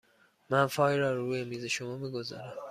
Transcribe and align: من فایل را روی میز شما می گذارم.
من 0.49 0.65
فایل 0.67 0.99
را 0.99 1.15
روی 1.15 1.43
میز 1.43 1.65
شما 1.65 1.97
می 1.97 2.09
گذارم. 2.11 2.57